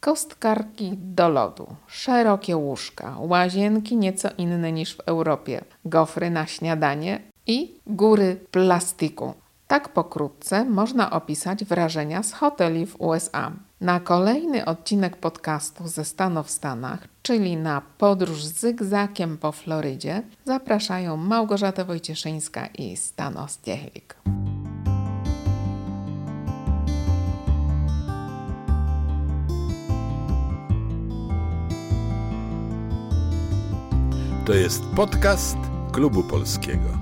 [0.00, 7.74] Kostkarki do lodu, szerokie łóżka, łazienki nieco inne niż w Europie, gofry na śniadanie i
[7.86, 9.34] góry plastiku.
[9.66, 13.52] Tak pokrótce można opisać wrażenia z hoteli w USA.
[13.80, 21.84] Na kolejny odcinek podcastu ze Stanów Stanach, czyli na podróż zygzakiem po Florydzie, zapraszają Małgorzata
[21.84, 24.16] Wojcieszyńska i Stanos Ciechlik.
[34.48, 35.56] To jest podcast
[35.92, 36.98] Klubu Polskiego.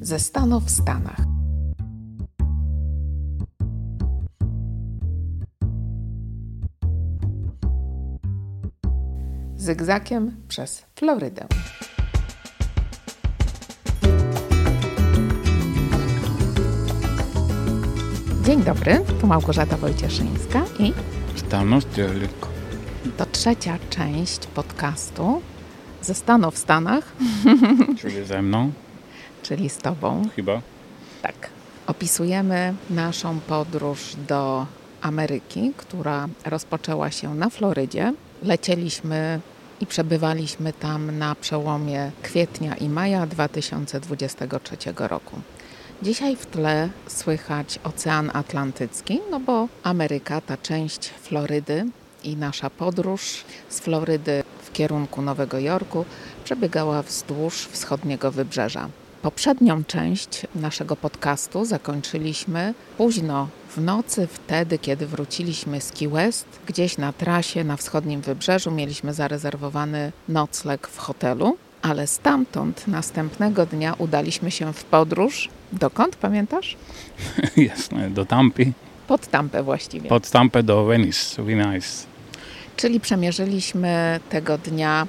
[0.00, 1.20] Ze Stanów w Stanach.
[9.56, 11.46] Zygzakiem przez Florydę.
[18.44, 20.92] Dzień dobry, tu Małgorzata Wojcieszyńska i
[21.36, 22.30] Stanos Dzielik.
[23.16, 25.42] to trzecia część podcastu
[26.02, 27.12] ze Stanów w Stanach,
[28.00, 28.72] Czyli ze mną,
[29.42, 30.22] czyli z Tobą.
[30.36, 30.60] chyba.
[31.22, 31.48] Tak.
[31.86, 34.66] Opisujemy naszą podróż do
[35.00, 38.12] Ameryki, która rozpoczęła się na Florydzie.
[38.42, 39.40] Lecieliśmy
[39.80, 45.36] i przebywaliśmy tam na przełomie kwietnia i maja 2023 roku.
[46.02, 51.86] Dzisiaj w tle słychać Ocean Atlantycki, no bo Ameryka, ta część Florydy
[52.24, 56.04] i nasza podróż z Florydy w kierunku Nowego Jorku
[56.44, 58.88] przebiegała wzdłuż wschodniego wybrzeża.
[59.22, 66.46] Poprzednią część naszego podcastu zakończyliśmy późno w nocy, wtedy kiedy wróciliśmy z Key West.
[66.66, 73.94] Gdzieś na trasie na wschodnim wybrzeżu mieliśmy zarezerwowany nocleg w hotelu, ale stamtąd następnego dnia
[73.98, 75.48] udaliśmy się w podróż.
[75.72, 76.76] Dokąd, pamiętasz?
[77.56, 78.72] Jasne, do Tampy.
[79.08, 80.08] Pod Tampę właściwie.
[80.08, 82.06] Pod Tampę do Venice, Venice.
[82.76, 85.06] Czyli przemierzyliśmy tego dnia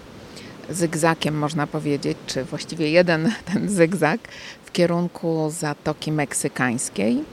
[0.69, 4.19] zygzakiem, można powiedzieć, czy właściwie jeden ten zygzak
[4.65, 7.23] w kierunku Zatoki Meksykańskiej,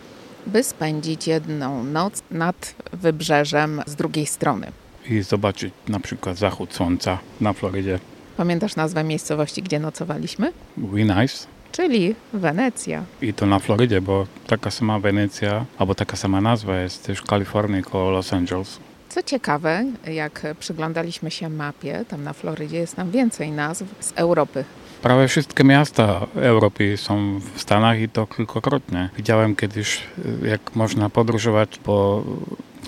[0.46, 4.66] by spędzić jedną noc nad wybrzeżem z drugiej strony.
[5.10, 7.98] I zobaczyć na przykład zachód słońca na Florydzie.
[8.36, 10.52] Pamiętasz nazwę miejscowości, gdzie nocowaliśmy?
[10.76, 11.46] Venice.
[11.72, 13.02] Czyli Wenecja.
[13.22, 17.26] I to na Florydzie, bo taka sama Wenecja, albo taka sama nazwa jest też w
[17.26, 18.78] Kalifornii koło Los Angeles.
[19.08, 24.64] Co ciekawe, jak przyglądaliśmy się mapie, tam na Florydzie jest tam więcej nazw z Europy.
[25.02, 29.10] Prawie wszystkie miasta Europy są w Stanach i to kilkakrotnie.
[29.16, 30.02] Widziałem kiedyś,
[30.44, 32.22] jak można podróżować po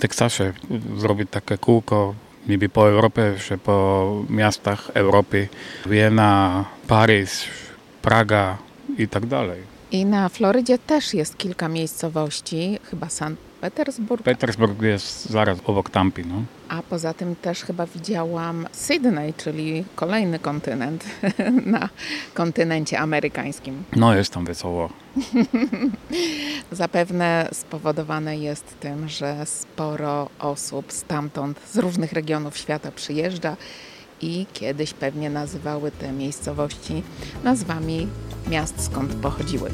[0.00, 0.52] Teksasie,
[0.96, 2.14] zrobić takie kółko,
[2.48, 5.48] niby po Europie, że po miastach Europy,
[5.86, 7.48] Wiena, Paryż,
[8.02, 8.58] Praga
[8.98, 9.60] i tak dalej.
[9.92, 13.36] I na Florydzie też jest kilka miejscowości, chyba St.
[13.60, 16.42] Petersburg, Petersburg jest zaraz obok Tampy, no.
[16.68, 21.04] a poza tym też chyba widziałam Sydney, czyli kolejny kontynent
[21.66, 21.88] na
[22.34, 23.84] kontynencie amerykańskim.
[23.96, 24.88] No jest tam wesoło.
[26.72, 33.56] Zapewne spowodowane jest tym, że sporo osób stamtąd, z różnych regionów świata przyjeżdża
[34.22, 37.02] i kiedyś pewnie nazywały te miejscowości
[37.44, 38.08] nazwami
[38.48, 39.70] miast, skąd pochodziły.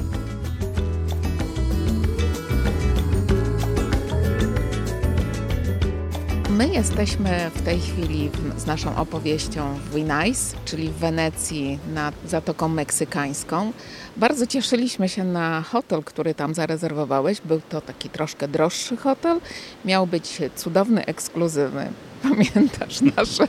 [6.59, 12.69] My jesteśmy w tej chwili z naszą opowieścią w Venice, czyli w Wenecji nad Zatoką
[12.69, 13.73] Meksykańską.
[14.17, 17.41] Bardzo cieszyliśmy się na hotel, który tam zarezerwowałeś.
[17.41, 19.41] Był to taki troszkę droższy hotel.
[19.85, 21.93] Miał być cudowny, ekskluzywny.
[22.23, 23.49] Pamiętasz nasze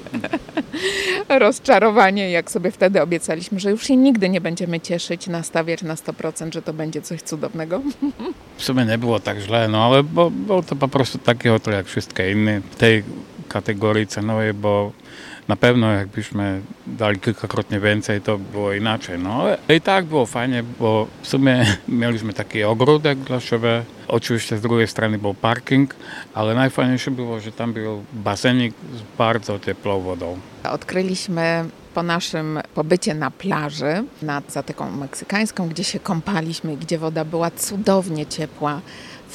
[1.30, 6.54] rozczarowanie, jak sobie wtedy obiecaliśmy, że już się nigdy nie będziemy cieszyć, nastawiać na 100%,
[6.54, 7.82] że to będzie coś cudownego.
[8.58, 11.74] W sumie nie było tak źle, no ale bo, było to po prostu taki hotel
[11.74, 13.04] jak wszystkie inne w tej
[13.48, 14.92] kategorii cenowej, bo
[15.50, 19.20] na pewno jakbyśmy dali kilkakrotnie więcej, to było inaczej.
[19.20, 23.84] No i tak było fajnie, bo w sumie mieliśmy taki ogródek dla siebie.
[24.08, 25.96] Oczywiście z drugiej strony był parking,
[26.34, 30.40] ale najfajniejsze było, że tam był basenik z bardzo ciepłą wodą.
[30.64, 37.52] Odkryliśmy po naszym pobycie na plaży nad Zatoką Meksykańską, gdzie się kąpaliśmy, gdzie woda była
[37.52, 38.82] cudownie ciepła,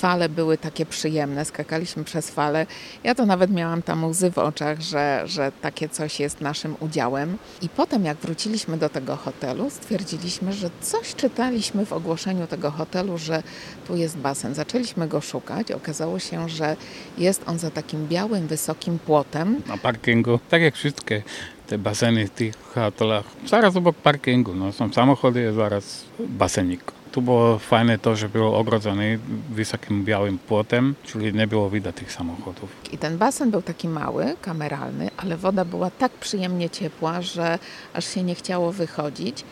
[0.05, 2.67] Fale były takie przyjemne, skakaliśmy przez fale.
[3.05, 7.39] Ja to nawet miałam tam łzy w oczach, że, że takie coś jest naszym udziałem.
[7.63, 13.19] I potem, jak wróciliśmy do tego hotelu, stwierdziliśmy, że coś czytaliśmy w ogłoszeniu tego hotelu,
[13.19, 13.43] że
[13.87, 14.55] tu jest basen.
[14.55, 15.73] Zaczęliśmy go szukać.
[15.73, 16.77] Okazało się, że
[17.19, 19.63] jest on za takim białym, wysokim płotem.
[19.67, 21.23] Na parkingu, tak jak wszystkie
[21.67, 23.25] te baseny w tych hotelach.
[23.47, 27.04] Zaraz obok parkingu, no, są samochody, zaraz basenik.
[27.15, 29.19] Tu było fajne to, że było ogrodzony
[29.51, 32.71] wysokim białym płotem, czyli nie było widać tych samochodów.
[32.93, 37.59] I ten basen był taki mały, kameralny, ale woda była tak przyjemnie ciepła, że
[37.93, 39.45] aż się nie chciało wychodzić.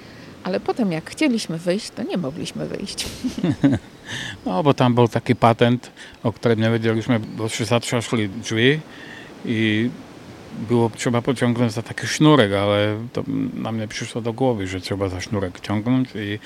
[0.45, 3.07] Ale potem, jak chcieliśmy wyjść, to nie mogliśmy wyjść.
[4.47, 5.91] No, bo tam był taki patent,
[6.23, 8.81] o którym nie wiedzieliśmy, bo się zatrzasli drzwi
[9.45, 9.91] i
[10.69, 15.09] było trzeba pociągnąć za taki sznurek, ale to nam nie przyszło do głowy, że trzeba
[15.09, 16.39] za sznurek ciągnąć i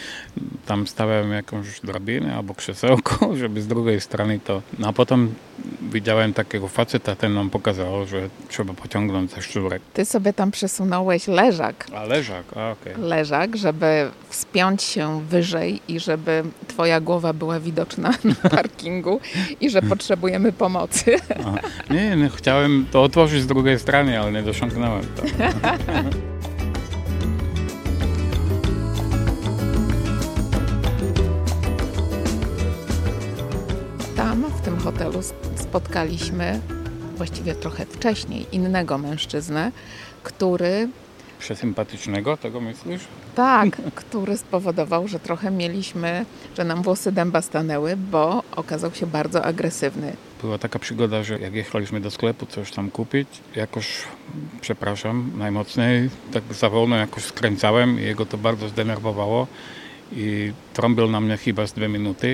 [0.66, 4.62] tam stawiałem jakąś drabinę albo krzesełko, żeby z drugiej strony to...
[4.78, 5.34] No a potem
[5.82, 9.82] widziałem takiego faceta, ten nam pokazał, że trzeba pociągnąć za sznurek.
[9.92, 11.86] Ty sobie tam przesunąłeś leżak.
[11.94, 12.94] A leżak, a okej.
[12.98, 19.20] Leżak, żeby wspiąć się wyżej i żeby twoja głowa była widoczna na parkingu
[19.60, 21.16] i że potrzebujemy pomocy.
[21.90, 25.02] Nie, nie, chciałem to otworzyć z drugiej strony, ale nie dosiągnąłem
[34.96, 36.60] hotelu, sp- spotkaliśmy
[37.16, 39.72] właściwie trochę wcześniej innego mężczyznę,
[40.22, 40.88] który
[41.38, 43.02] Przesympatycznego, tego myślisz?
[43.34, 46.26] Tak, który spowodował, że trochę mieliśmy,
[46.56, 50.12] że nam włosy dęba stanęły, bo okazał się bardzo agresywny.
[50.42, 54.02] Była taka przygoda, że jak jechaliśmy do sklepu coś tam kupić, jakoś,
[54.60, 59.46] przepraszam, najmocniej, tak za wolno jakoś skręcałem i jego to bardzo zdenerwowało
[60.14, 62.30] i trombil na mňa chyba z dve minuty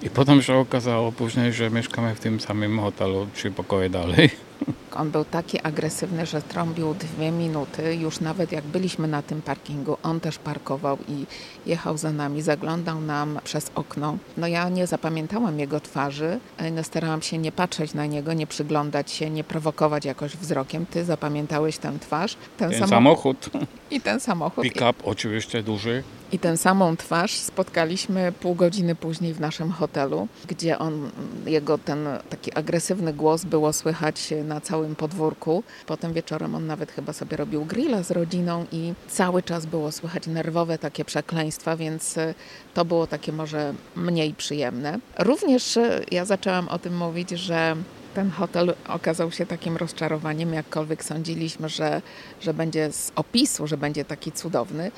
[0.00, 4.32] I potom sa okázalo pozne, že meškáme v tým samým hotelu či pokoje ďalej.
[4.96, 7.94] On był taki agresywny, że trąbił dwie minuty.
[7.94, 11.26] Już nawet jak byliśmy na tym parkingu, on też parkował i
[11.66, 14.16] jechał za nami, zaglądał nam przez okno.
[14.36, 18.46] No ja nie zapamiętałam jego twarzy, e, no starałam się nie patrzeć na niego, nie
[18.46, 20.86] przyglądać się, nie prowokować jakoś wzrokiem.
[20.86, 23.50] Ty zapamiętałeś tę twarz, ten, Ten samo- samochód,
[23.90, 24.64] i ten samochód.
[24.64, 26.02] pick-up oczywiście duży.
[26.32, 31.10] I tę samą twarz spotkaliśmy pół godziny później w naszym hotelu, gdzie on,
[31.46, 35.62] jego ten taki agresywny głos było słychać na całym podwórku.
[35.86, 40.26] Potem wieczorem on nawet chyba sobie robił grilla z rodziną i cały czas było słychać
[40.26, 42.34] nerwowe takie przekleństwa, więc e,
[42.74, 44.98] to było takie może mniej przyjemne.
[45.18, 47.76] Również e, ja zaczęłam o tym mówić, że
[48.14, 52.02] ten hotel okazał się takim rozczarowaniem, jakkolwiek sądziliśmy, że,
[52.40, 54.90] że będzie z opisu, że będzie taki cudowny,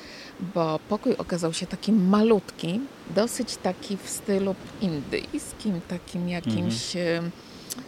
[0.55, 2.79] bo pokój okazał się taki malutki,
[3.15, 6.95] dosyć taki w stylu indyjskim, takim jakimś.
[6.95, 7.21] e,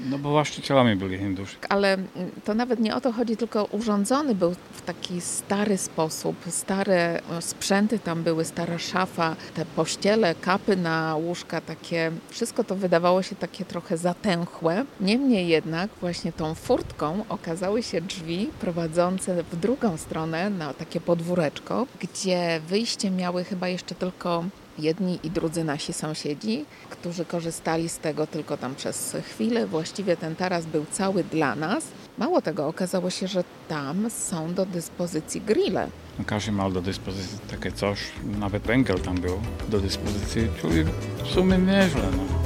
[0.10, 1.56] No bo właścicielami byli Hindusi.
[1.70, 2.10] ale mm,
[2.46, 6.36] to nawet nie o to chodzi, tylko urządzony był w taki stary sposób.
[6.50, 13.22] Stare sprzęty tam były, stara szafa, te pościele, kapy na łóżka, takie, wszystko to wydawało
[13.22, 14.86] się takie trochę zatęchłe.
[15.02, 21.88] Niemniej jednak właśnie tą furtką okazały się drzwi prowadzące w drugą stronę na takie podwóreczko,
[22.00, 24.44] gdzie wyjście miały chyba jeszcze tylko
[24.80, 29.68] jedni i drudzy nasi sąsiedzi, którzy korzystali z tego tylko tam przez chwilę.
[29.68, 31.84] Właściwie ten taras był cały dla nas.
[32.18, 35.90] Mało tego, okazało się, że tam są do dyspozycji grille.
[36.26, 38.00] Każdy miał do dyspozycji takie coś,
[38.40, 39.40] nawet węgiel tam był
[39.70, 40.84] do dyspozycji, czyli
[41.24, 42.02] w sumie nieźle.
[42.12, 42.45] No.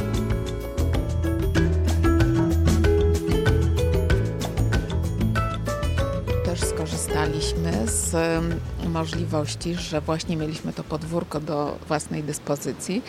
[7.50, 8.16] Skorzystaliśmy z
[8.90, 13.02] możliwości, że właśnie mieliśmy to podwórko do własnej dyspozycji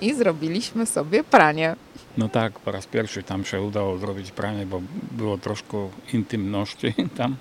[0.00, 1.76] i zrobiliśmy sobie pranie.
[2.18, 7.36] No tak, po raz pierwszy tam się udało zrobić pranie, bo było troszkę intymności tam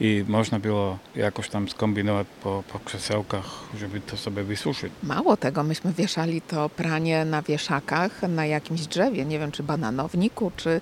[0.00, 3.44] i można było jakoś tam skombinować po, po krzesełkach,
[3.78, 4.92] żeby to sobie wysuszyć.
[5.02, 10.52] Mało tego, myśmy wieszali to pranie na wieszakach, na jakimś drzewie, nie wiem czy bananowniku,
[10.56, 10.80] czy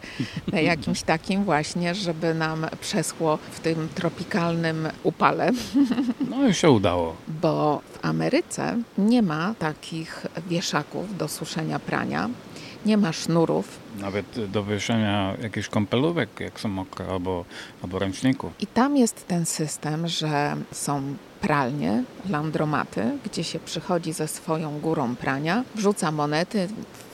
[0.52, 5.50] na jakimś takim właśnie, żeby nam przeschło w tym tropikalnym upale.
[6.30, 7.16] No i się udało.
[7.42, 12.28] bo w Ameryce nie ma takich wieszaków do suszenia prania,
[12.86, 17.44] nie ma sznurów Nawet do wieszenia jakichś kąpelówek, jak są mokre, albo,
[17.82, 18.52] albo ręczników.
[18.60, 21.02] i tam jest ten system, że są
[21.40, 26.68] pralnie, landromaty, gdzie się przychodzi ze swoją górą prania, wrzuca monety,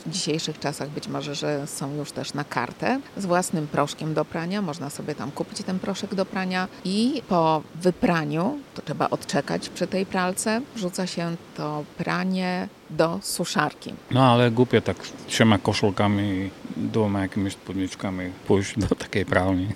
[0.07, 4.25] w dzisiejszych czasach być może, że są już też na kartę, z własnym proszkiem do
[4.25, 4.63] prania.
[4.63, 9.87] Można sobie tam kupić ten proszek do prania i po wypraniu, to trzeba odczekać przy
[9.87, 13.95] tej pralce, wrzuca się to pranie do suszarki.
[14.11, 19.69] No ale głupie tak z trzema koszulkami, dwoma jakimiś spódniczkami pójść do takiej pralni.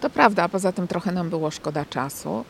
[0.00, 2.44] To prawda, a poza tym trochę nam było szkoda czasu.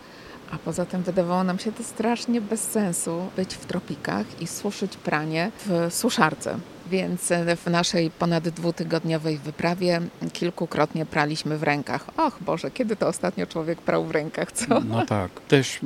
[0.52, 4.97] A poza tym wydawało nam się to strasznie bez sensu być w tropikach i suszyć
[4.97, 6.59] pranie w suszarce.
[6.90, 10.00] Więc e, w naszej ponad dwutygodniowej wyprawie
[10.32, 12.06] kilkukrotnie praliśmy w rękach.
[12.16, 14.80] Och Boże, kiedy to ostatnio człowiek prał w rękach, co?
[14.80, 15.30] No tak.
[15.49, 15.80] Też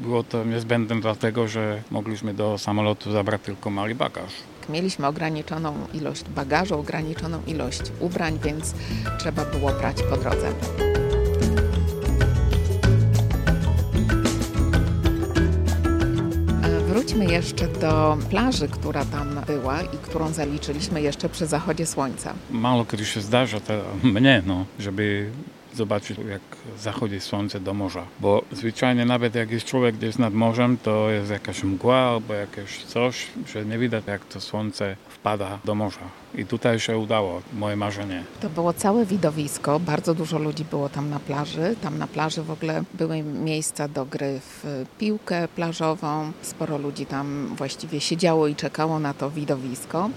[0.00, 4.30] było to niezbędne dlatego, że mogliśmy do samolotu zabrać tylko mały bagaż.
[4.68, 8.74] Mieliśmy ograniczoną ilość bagażu, ograniczoną ilość ubrań, więc
[9.18, 10.52] trzeba było prać po drodze.
[17.16, 22.34] Wróćmy jeszcze do plaży, która tam była i którą zaliczyliśmy jeszcze przy zachodzie słońca.
[22.50, 25.30] Mało kiedy się zdarza to mnie, no, żeby
[25.74, 26.40] zobaczyć, jak
[26.80, 28.04] zachodzi słońce do morza.
[28.20, 32.84] Bo zwyczajnie nawet jak jest człowiek gdzieś nad morzem, to jest jakaś mgła albo jakieś
[32.84, 36.00] coś, że nie widać, jak to słońce wpada do morza.
[36.34, 38.24] I tutaj się udało, moje marzenie.
[38.40, 41.76] To było całe widowisko, bardzo dużo ludzi było tam na plaży.
[41.82, 46.32] Tam na plaży w ogóle były miejsca do gry w piłkę plażową.
[46.42, 50.10] Sporo ludzi tam właściwie siedziało i czekało na to widowisko.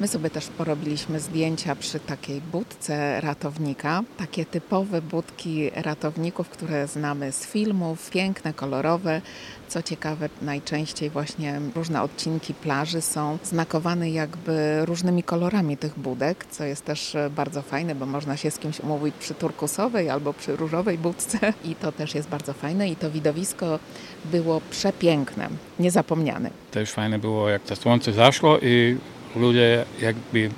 [0.00, 4.02] My sobie też porobiliśmy zdjęcia przy takiej budce ratownika.
[4.16, 9.22] Takie typowe budki ratowników, które znamy z filmów, piękne, kolorowe.
[9.68, 15.45] Co ciekawe, najczęściej właśnie różne odcinki plaży są znakowane jakby różnymi kolorami
[15.80, 20.10] tych budek, co jest też bardzo fajne, bo można się z kimś umówić przy turkusowej
[20.10, 23.78] albo przy różowej budce i to też jest bardzo fajne i to widowisko
[24.24, 25.48] było przepiękne,
[25.78, 26.50] niezapomniane.
[26.70, 28.96] Też fajne było, jak to słońce zaszło i
[29.36, 30.50] ludzie jakby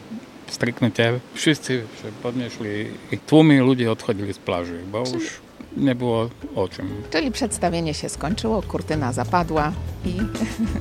[0.47, 5.14] stryknięte, wszyscy się podnieśli i tłumy ludzi odchodzili z plaży, bo Czyli...
[5.14, 5.40] już
[5.76, 7.02] nie było o czym.
[7.11, 9.73] Czyli przedstawienie się skończyło, kurtyna zapadła
[10.04, 10.16] i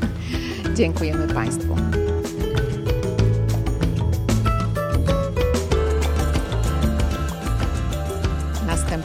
[0.78, 1.76] dziękujemy Państwu.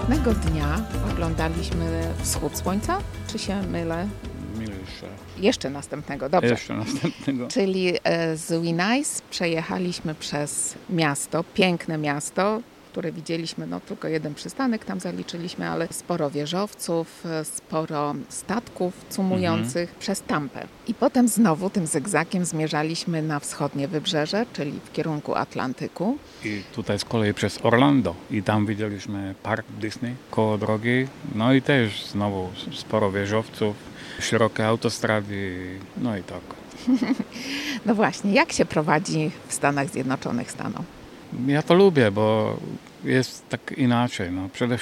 [0.08, 0.80] Następnego dnia
[1.12, 4.08] oglądaliśmy wschód słońca, czy się mylę?
[4.58, 5.06] Milsze.
[5.38, 6.50] Jeszcze następnego, dobrze.
[6.50, 7.48] Jeszcze następnego.
[7.48, 12.60] Czyli e, z Winnais przejechaliśmy przez miasto, piękne miasto,
[12.92, 20.00] które widzieliśmy, no tylko jeden przystanek tam zaliczyliśmy, ale sporo wieżowców, sporo statków cumujących mhm.
[20.00, 20.66] przez Tampę.
[20.86, 26.18] I potem znowu tym zygzakiem zmierzaliśmy na wschodnie wybrzeże, czyli w kierunku Atlantyku.
[26.44, 31.62] I tutaj z kolei przez Orlando i tam widzieliśmy park Disney koło drogi, no i
[31.62, 33.76] też znowu sporo wieżowców,
[34.20, 36.40] szerokie autostrady, no i tak.
[37.86, 41.01] No właśnie, jak się prowadzi w Stanach Zjednoczonych Stanów?
[41.46, 42.56] Ja to lubię, bo
[43.04, 44.32] jest tak inaczej.
[44.32, 44.48] No.
[44.52, 44.78] Przede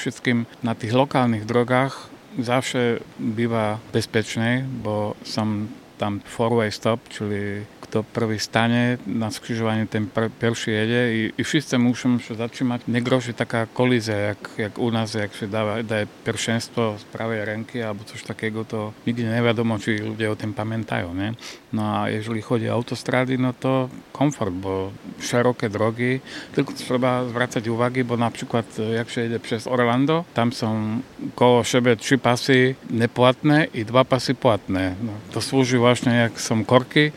[0.63, 5.67] na tych lokalnych drogach zawsze bywa bezpieczniej, bo są
[5.99, 10.07] tam four-way stop, czyli kto prawie stanie na skrzyżowaniu, ten
[10.41, 12.83] pierwszy jedzie i, i wszyscy muszą się zatrzymać.
[12.89, 17.45] Nie grozi taka kolizja, jak, jak u nas, jak się daje, daje pierwszeństwo z prawej
[17.45, 21.15] ręki albo coś takiego, to nigdy nie wiadomo, czy o tym pamiętają.
[21.15, 21.35] Nie?
[21.73, 26.21] No a jeżeli chodzi autostrady, no to komfort, bo szerokie drogi,
[26.55, 28.67] tylko trzeba zwracać uwagę, bo na przykład
[28.97, 31.01] jak się jedzie przez Orlando, tam są
[31.35, 34.95] koło siebie trzy pasy niepłatne i dwa pasy płatne.
[35.03, 37.11] No, to służy właśnie jak są korki,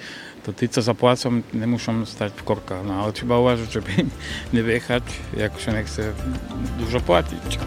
[0.46, 2.86] to ci, co zapłacą, nie muszą stać w korkach.
[2.86, 3.90] No, ale trzeba uważać, żeby
[4.54, 5.04] nie wyjechać,
[5.38, 6.14] jak się nie chce
[6.80, 7.60] dużo płacić.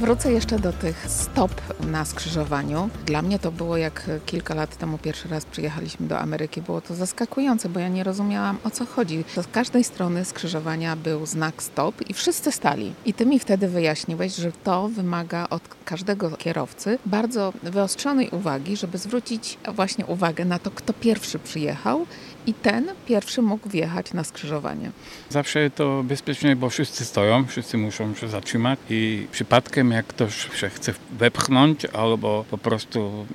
[0.00, 2.90] Wrócę jeszcze do tych stop na skrzyżowaniu.
[3.06, 6.62] Dla mnie to było jak kilka lat temu pierwszy raz przyjechaliśmy do Ameryki.
[6.62, 9.24] Było to zaskakujące, bo ja nie rozumiałam o co chodzi.
[9.42, 12.94] Z każdej strony skrzyżowania był znak stop i wszyscy stali.
[13.04, 18.98] I ty mi wtedy wyjaśniłeś, że to wymaga od każdego kierowcy bardzo wyostrzonej uwagi, żeby
[18.98, 22.06] zwrócić właśnie uwagę na to, kto pierwszy przyjechał
[22.46, 24.90] i ten pierwszy mógł wjechać na skrzyżowanie.
[25.30, 30.68] Zawsze to bezpiecznie, bo wszyscy stoją, wszyscy muszą się zatrzymać i przypadkiem jak ktoś się
[30.68, 33.26] chce wepchnąć albo po prostu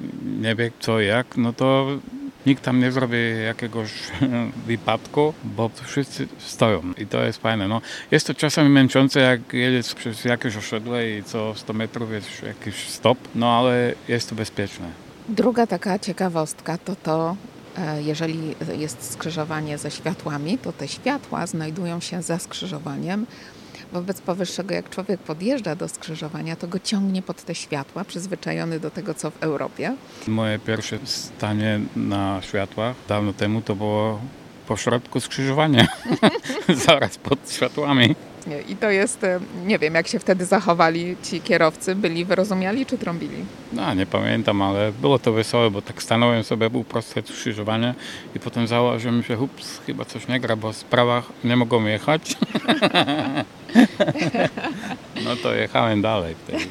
[0.41, 1.87] nie wie co jak, no to
[2.45, 3.91] nikt tam nie zrobi jakiegoś
[4.67, 7.67] wypadku, bo wszyscy stoją i to jest fajne.
[7.67, 12.43] No, jest to czasami męczące, jak jedziesz przez jakieś osiedle i co 100 metrów jest
[12.43, 14.87] jakiś stop, no ale jest to bezpieczne.
[15.29, 17.35] Druga taka ciekawostka to to,
[17.99, 23.25] jeżeli jest skrzyżowanie ze światłami, to te światła znajdują się za skrzyżowaniem
[23.91, 28.91] Wobec powyższego, jak człowiek podjeżdża do skrzyżowania, to go ciągnie pod te światła, przyzwyczajony do
[28.91, 29.95] tego, co w Europie.
[30.27, 34.19] Moje pierwsze stanie na światłach dawno temu to było
[34.67, 35.87] po środku skrzyżowania,
[36.87, 38.15] zaraz pod światłami.
[38.57, 42.97] I to jest, e, nie wiem, jak się wtedy zachowali ci kierowcy, byli wyrozumiali czy
[42.97, 43.45] trąbili?
[43.73, 47.95] No, nie pamiętam, ale było to wesołe, bo tak stanąłem sobie, był prosty skrzyżowanie
[48.35, 52.35] i potem założyłem się, ups, chyba coś nie gra, bo w sprawach nie mogą jechać.
[55.23, 56.65] No to jechałem dalej wtedy.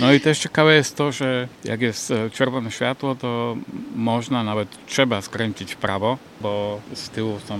[0.00, 3.56] No i też ciekawe jest to, że jak jest e, czerwone światło, to
[3.96, 7.58] można, nawet trzeba skręcić w prawo, bo z tyłu są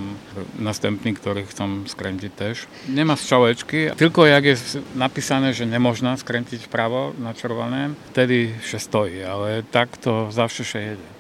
[0.59, 2.67] następni, którzy chcą skręcić też.
[2.89, 7.95] Nie ma strzałeczki, tylko jak jest napisane, że nie można skręcić w prawo na czerwonym,
[8.11, 11.14] wtedy się stoi, ale tak to zawsze się jedzie.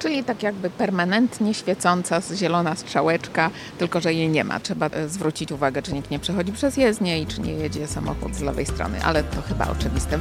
[0.00, 4.60] Czyli tak jakby permanentnie świecąca zielona strzałeczka, tylko że jej nie ma.
[4.60, 8.34] Trzeba e, zwrócić uwagę, czy nikt nie przechodzi przez jezdnię i czy nie jedzie samochód
[8.34, 10.20] z lewej strony, ale to chyba oczywiste.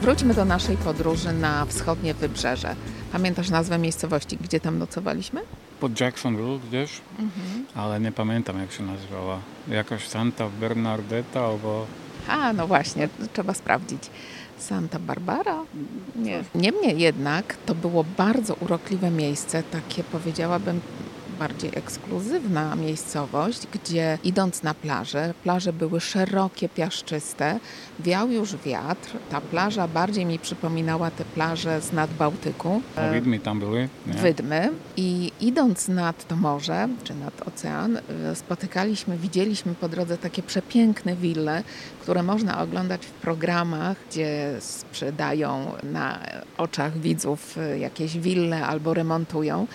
[0.00, 2.76] Wróćmy do naszej podróży na wschodnie wybrzeże.
[3.12, 5.40] Pamiętasz nazwę miejscowości, gdzie tam nocowaliśmy?
[5.80, 7.66] Pod Jacksonville gdzieś, mhm.
[7.74, 9.38] ale nie pamiętam jak się nazywała.
[9.68, 11.86] Jakaś Santa Bernardetta albo
[12.28, 14.10] a, no właśnie, trzeba sprawdzić.
[14.58, 15.64] Santa Barbara?
[16.16, 16.44] Nie.
[16.54, 20.80] Niemniej jednak to było bardzo urokliwe miejsce, takie powiedziałabym
[21.38, 27.60] bardziej ekskluzywna miejscowość, gdzie idąc na plażę, plaże były szerokie, piaszczyste,
[28.00, 29.10] wiał już wiatr.
[29.30, 32.82] Ta plaża bardziej mi przypominała te plaże z nad Bałtyku.
[32.96, 33.88] O, Wydmy tam były?
[34.06, 34.12] Nie?
[34.12, 34.72] Wydmy.
[34.96, 37.98] I idąc nad to morze, czy nad ocean,
[38.34, 41.62] spotykaliśmy, widzieliśmy po drodze takie przepiękne wille,
[42.00, 46.18] które można oglądać w programach, gdzie sprzedają na
[46.58, 49.66] oczach widzów jakieś wille albo remontują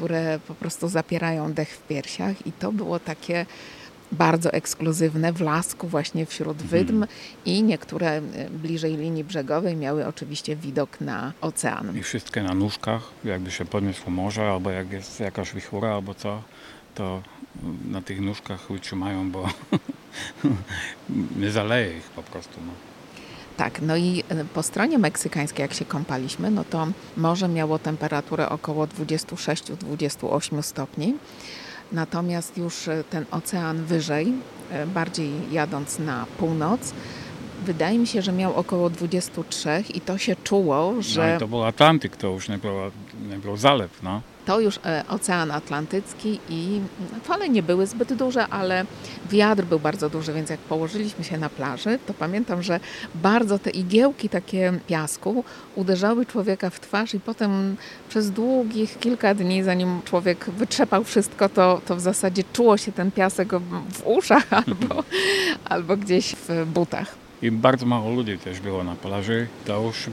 [0.00, 3.46] które po prostu zapierają dech w piersiach i to było takie
[4.12, 6.68] bardzo ekskluzywne w lasku właśnie wśród mhm.
[6.70, 7.08] wydm hmm.
[7.44, 11.96] i niektóre e, bliżej linii brzegowej miały oczywiście widok na ocean.
[11.96, 16.42] I wszystkie na nóżkach, jakby się podniosło morze albo jak jest jakaś wichura albo co,
[16.94, 17.22] to
[17.90, 19.48] na tych nóżkach utrzymają, bo
[21.40, 22.54] nie zaleje ich po prostu.
[22.66, 22.89] No.
[23.60, 26.86] Tak, no i e, po stronie meksykańskiej, jak się kąpaliśmy, no to
[27.16, 31.14] morze miało temperaturę około 26-28 stopni.
[31.92, 34.32] Natomiast już e, ten ocean wyżej,
[34.70, 36.92] e, bardziej jadąc na północ,
[37.64, 41.28] wydaje mi się, że miał około 23 i to się czuło, że...
[41.30, 42.60] No i to był Atlantyk, to już nie, nie
[43.42, 46.80] był zalew, no to już e, Ocean Atlantycki i
[47.22, 48.84] fale nie były zbyt duże, ale
[49.30, 52.80] wiatr był bardzo duży, więc jak położyliśmy się na plaży, to pamiętam, że
[53.14, 57.76] bardzo te igiełki takie piasku uderzały człowieka w twarz i potem
[58.08, 63.10] przez długich kilka dni, zanim człowiek wytrzepał wszystko, to, to w zasadzie czuło się ten
[63.10, 63.52] piasek
[63.92, 65.04] w uszach albo,
[65.64, 67.14] albo gdzieś w butach.
[67.42, 69.46] I bardzo mało ludzi też było na plaży.
[69.64, 70.10] To już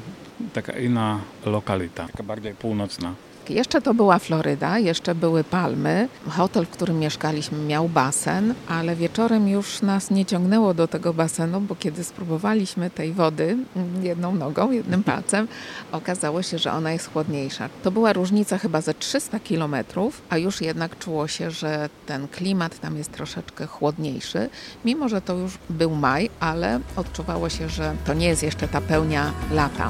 [0.52, 3.16] taká iná lokalita, taká barde púnocná.
[3.48, 3.56] Północna.
[3.58, 6.10] Jeszcze to była Floryda, jeszcze były palmy.
[6.30, 11.62] Hotel, w którym mieszkaliśmy, miał basen, ale wieczorem już nas nie ciągnęło do tego basenu,
[11.62, 13.58] bo kiedy spróbowaliśmy tej wody
[14.02, 15.48] jedną nogą, jednym palcem,
[15.92, 17.70] okazało się, że ona jest chłodniejsza.
[17.84, 22.80] To była różnica chyba ze 300 kilometrów, a już jednak czuło się, że ten klimat
[22.80, 24.50] tam jest troszeczkę chłodniejszy,
[24.86, 28.82] mimo że to już był maj, ale odczuwało się, że to nie jest jeszcze ta
[28.82, 29.90] pełnia lata.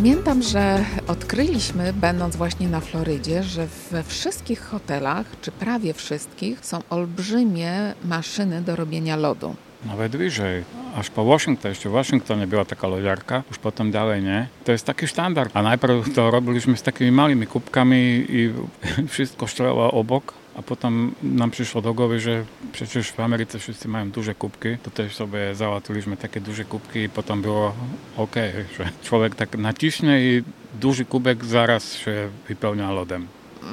[0.00, 6.78] Pamiętam, że odkryliśmy, będąc właśnie na Florydzie, że we wszystkich hotelach, czy prawie wszystkich, są
[6.90, 9.54] olbrzymie maszyny do robienia lodu.
[9.86, 10.64] Nawet wyżej.
[10.96, 14.48] Aż po Washington, jeszcze w Waszyngtonie była taka lodziarka, już potem dalej nie.
[14.64, 15.50] To jest taki standard.
[15.54, 18.52] A najpierw to robiliśmy z takimi małymi kubkami i
[19.12, 20.34] wszystko szlało obok.
[20.56, 24.90] A potem nam przyszło do głowy, że przecież w Ameryce wszyscy mają duże kubki, to
[24.90, 27.74] też sobie załatwiliśmy takie duże kubki i potem było
[28.16, 28.36] ok,
[28.78, 30.42] że człowiek tak naciśnie i
[30.80, 33.26] duży kubek zaraz się wypełnia lodem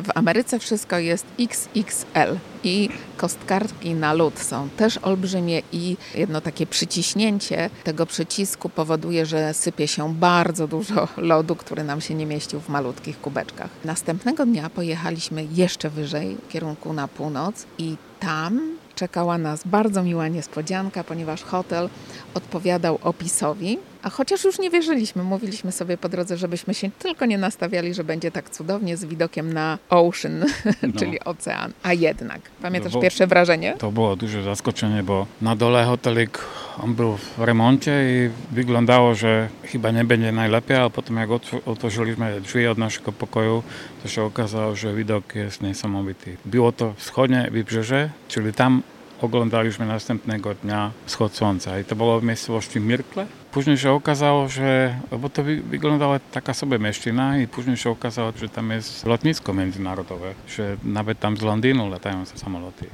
[0.04, 6.68] w Ameryce wszystko jest XXL i kostkartki na lód są też olbrzymie i jedno takie
[6.68, 12.60] przyciśnięcie tego przycisku powoduje, że sypie się bardzo dużo lodu, który nam się nie mieścił
[12.60, 13.70] w malutkich kubeczkach.
[13.86, 20.28] Następnego dnia pojechaliśmy jeszcze wyżej w kierunku na północ i tam czekała nas bardzo miła
[20.28, 21.90] niespodzianka, ponieważ hotel
[22.34, 27.38] odpowiadał opisowi, a chociaż już nie wierzyliśmy, mówiliśmy sobie po drodze, żebyśmy się tylko nie
[27.38, 30.40] nastawiali, że będzie tak cudownie z widokiem na ocean,
[30.84, 31.00] no.
[31.00, 31.74] czyli ocean.
[31.84, 33.76] A jednak, pamiętasz no pierwsze wrażenie?
[33.78, 36.40] To było duże zaskoczenie, bo na dole hotelik
[36.84, 41.30] on był w remoncie i wyglądało, że chyba nie będzie najlepiej, ale potem jak
[41.66, 43.64] otworzyliśmy drzwi od naszego pokoju,
[44.04, 46.38] to się okazało, że widok jest niesamowity.
[46.46, 48.82] Było to wschodnie wybrzeże, czyli tam
[49.22, 53.26] oglądaliśmy następnego dnia wschód słońca i to było w miejscowości Mirkle.
[53.58, 59.06] Później się okazało, że, to wyglądała taka sobie mieścina i później okazało, że tam jest
[59.06, 62.86] lotnisko międzynarodowe, że nawet tam z Londynu latają samoloty.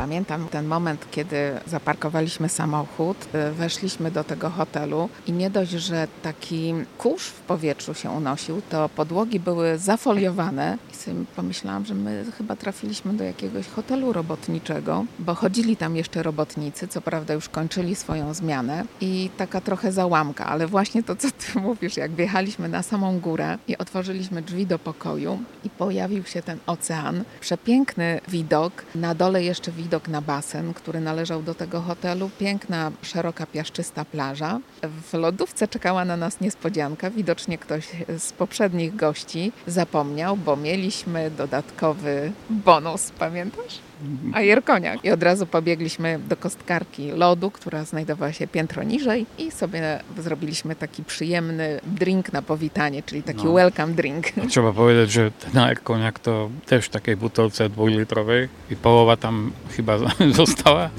[0.00, 1.36] Pamiętam ten moment, kiedy
[1.66, 7.94] zaparkowaliśmy samochód, y, weszliśmy do tego hotelu i nie dość, że taki kurz w powietrzu
[7.94, 10.78] się unosił, to podłogi były zafoliowane.
[10.92, 16.22] I sobie pomyślałam, że my chyba trafiliśmy do jakiegoś hotelu robotniczego, bo chodzili tam jeszcze
[16.22, 18.84] robotnicy, co prawda już kończyli swoją zmianę.
[19.00, 23.58] I taka trochę załamka, ale właśnie to, co ty mówisz, jak wjechaliśmy na samą górę
[23.68, 29.72] i otworzyliśmy drzwi do pokoju i pojawił się ten ocean, przepiękny widok, na dole jeszcze
[29.72, 32.30] widok widok na basen, który należał do tego hotelu.
[32.38, 34.60] Piękna, szeroka, piaszczysta plaża.
[34.82, 37.10] W lodówce czekała na nas niespodzianka.
[37.10, 43.89] Widocznie ktoś z poprzednich gości zapomniał, bo mieliśmy dodatkowy bonus, pamiętasz?
[44.32, 45.04] A koniak.
[45.04, 50.76] I od razu pobiegliśmy do kostkarki lodu, która znajdowała się piętro niżej i sobie zrobiliśmy
[50.76, 53.52] taki przyjemny drink na powitanie, czyli taki no.
[53.52, 54.26] welcome drink.
[54.48, 59.98] Trzeba powiedzieć, że ten koniak to też w takiej butelce dwulitrowej i połowa tam chyba
[60.32, 60.90] została.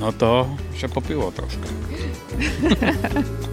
[0.00, 1.66] No to się popiło troszkę.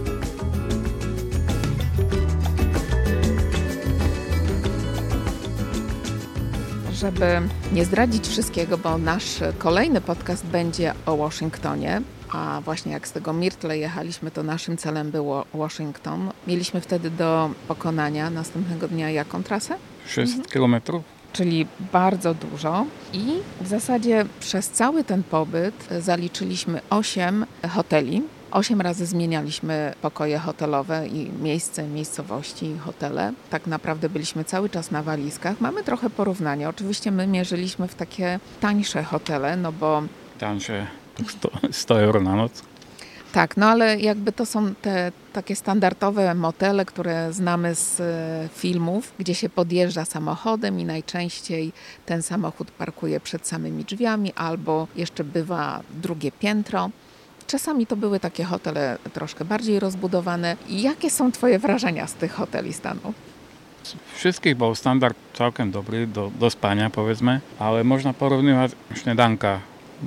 [6.98, 7.40] żeby
[7.72, 13.32] nie zdradzić wszystkiego, bo nasz kolejny podcast będzie o Waszyngtonie, a właśnie jak z tego
[13.32, 16.30] Myrtle jechaliśmy, to naszym celem było Waszyngton.
[16.46, 19.74] Mieliśmy wtedy do pokonania następnego dnia jaką trasę?
[20.06, 20.52] 600 mhm.
[20.52, 21.02] kilometrów.
[21.32, 29.06] Czyli bardzo dużo i w zasadzie przez cały ten pobyt zaliczyliśmy 8 hoteli, Osiem razy
[29.06, 33.32] zmienialiśmy pokoje hotelowe i miejsce, miejscowości i hotele.
[33.50, 35.60] Tak naprawdę byliśmy cały czas na walizkach.
[35.60, 36.68] Mamy trochę porównania.
[36.68, 40.02] Oczywiście my mierzyliśmy w takie tańsze hotele, no bo...
[40.38, 40.86] Tańsze,
[41.28, 42.62] 100, 100 euro na noc.
[43.32, 49.12] Tak, no ale jakby to są te takie standardowe motele, które znamy z e, filmów,
[49.18, 51.72] gdzie się podjeżdża samochodem i najczęściej
[52.06, 56.90] ten samochód parkuje przed samymi drzwiami albo jeszcze bywa drugie piętro.
[57.48, 60.56] Czasami to były takie hotele troszkę bardziej rozbudowane.
[60.68, 63.14] Jakie są Twoje wrażenia z tych hoteli stanu?
[64.14, 69.60] Wszystkich był standard całkiem dobry do, do spania powiedzmy, ale można porównywać śniadanka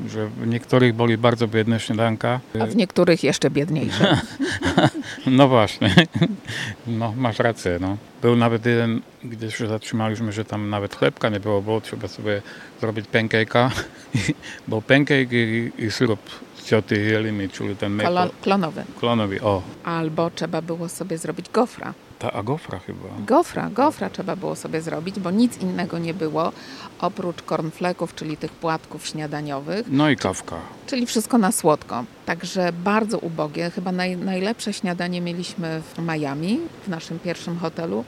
[0.09, 2.39] że w niektórych byli bardzo biedne śniadanka.
[2.61, 4.21] A w niektórych jeszcze biedniejsze.
[5.27, 5.95] no właśnie,
[6.87, 7.77] no masz rację.
[7.81, 7.97] No.
[8.21, 12.41] Był nawet jeden, gdzie się zatrzymaliśmy, że tam nawet chlebka nie było, bo trzeba sobie
[12.79, 13.69] zrobić pancake'a,
[14.67, 16.19] bo pancake i, i syrop
[16.65, 18.29] cioty jelimy, czyli ten maple.
[18.41, 18.83] Klonowy.
[18.99, 19.61] Klonowy, o.
[19.83, 21.93] Albo trzeba było sobie zrobić gofra.
[22.19, 23.09] Ta, a gofra chyba.
[23.27, 26.51] Gofra, gofra trzeba było sobie zrobić, bo nic innego nie było
[26.99, 29.85] oprócz cornflaków, czyli tych płatków śniadaniowych.
[29.89, 30.55] No i kawka.
[30.87, 32.03] Czyli wszystko na słodko.
[32.25, 33.69] Także bardzo ubogie.
[33.69, 38.05] Chyba naj, najlepsze śniadanie mieliśmy w Miami, w naszym pierwszym hotelu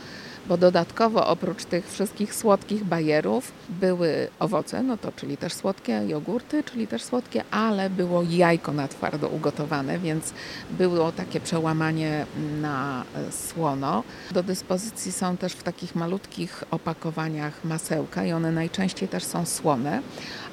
[0.48, 6.64] bo dodatkowo oprócz tych wszystkich słodkich bajerów były owoce, no to czyli też słodkie, jogurty,
[6.64, 10.34] czyli też słodkie, ale było jajko na twardo ugotowane, więc
[10.72, 12.26] było takie przełamanie
[12.62, 14.04] na e, słono.
[14.32, 20.02] Do dyspozycji są też w takich malutkich opakowaniach masełka i one najczęściej też są słone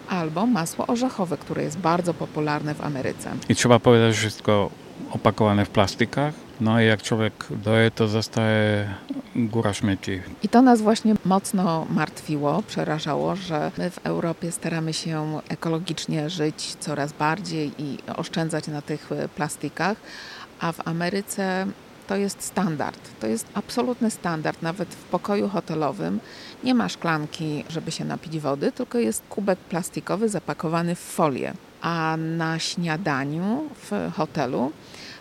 [0.08, 3.30] albo masło orzechowe, które jest bardzo popularne w Ameryce.
[3.48, 4.70] I trzeba powiedzieć, że wszystko
[5.10, 8.88] opakowane w plastykach, no i jak człowiek doje, to zostaje
[9.36, 10.20] góra śmieci.
[10.42, 16.74] I to nas właśnie mocno martwiło, przerażało, że my w Europie staramy się ekologicznie żyć
[16.80, 19.96] coraz bardziej i oszczędzać na tych plastikach,
[20.60, 21.66] a w Ameryce
[22.06, 22.98] to jest standard.
[23.20, 24.62] To jest absolutny standard.
[24.62, 26.20] Nawet w pokoju hotelowym
[26.64, 31.52] nie ma szklanki, żeby się napić wody, tylko jest kubek plastikowy zapakowany w folię.
[31.82, 34.72] A na śniadaniu w hotelu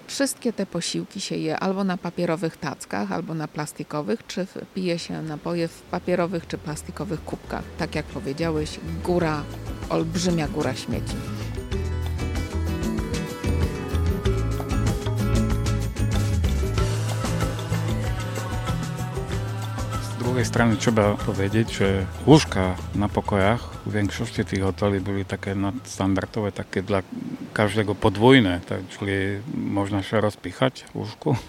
[0.10, 5.22] Wszystkie te posiłki się je albo na papierowych tackach, albo na plastikowych, czy pije się
[5.22, 7.64] napoje w papierowych czy plastikowych kubkach.
[7.78, 9.44] Tak jak powiedziałeś, góra,
[9.90, 11.16] olbrzymia góra śmieci.
[20.40, 26.52] Drugiej strony trzeba powiedzieć, że łóżka na pokojach w większości tych hoteli były takie standardowe,
[26.52, 27.02] takie dla
[27.54, 29.14] każdego podwójne, tak, czyli
[29.54, 31.36] można się rozpichać w łóżku.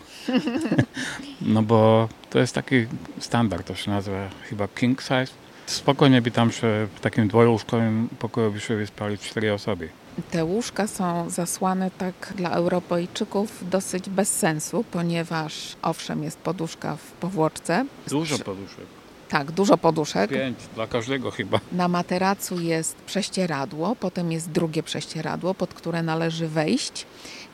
[1.41, 2.87] No bo to jest taki
[3.19, 5.33] standard, to się nazywa chyba king size.
[5.67, 9.89] Spokojnie by tam się w takim dwułóżkowym pokoju by się wyspali cztery osoby.
[10.23, 17.13] Te łóżka są zasłane tak dla Europejczyków dosyć bez sensu, ponieważ owszem jest poduszka w
[17.13, 17.87] powłoczce.
[18.09, 18.87] Dużo poduszek.
[19.29, 20.31] Tak, dużo poduszek.
[20.31, 21.61] Pięć dla każdego chyba.
[21.73, 27.07] Na materacu jest prześcieradło, potem jest drugie prześcieradło, pod które należy wejść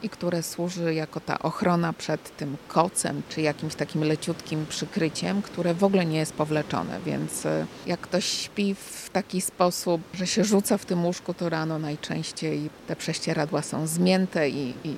[0.02, 5.74] i które służy jako ta ochrona przed tym kocem czy jakimś takim leciutkim przykryciem, które
[5.74, 10.44] w ogóle nie jest powleczone, więc y, jak ktoś śpi w taki sposób, że się
[10.44, 14.96] rzuca w tym łóżku, to rano najczęściej te prześcieradła są zmięte i, i